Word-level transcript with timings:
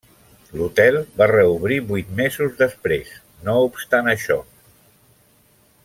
L'hotel 0.59 0.95
va 1.21 1.27
reobrir 1.31 1.77
vuit 1.91 2.09
mesos 2.21 2.57
després, 2.63 3.13
no 3.49 3.59
obstant 3.67 4.11
això. 4.15 4.41